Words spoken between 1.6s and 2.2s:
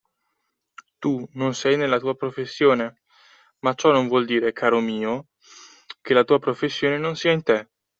nella tua